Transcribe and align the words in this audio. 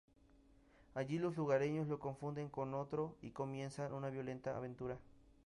Allí 0.95 1.19
los 1.19 1.37
lugareños 1.37 1.87
lo 1.87 1.99
confunden 1.99 2.49
con 2.49 2.73
otro 2.73 3.15
y 3.21 3.29
comienza 3.29 3.87
una 3.93 4.09
violenta 4.09 4.57
aventura. 4.57 4.97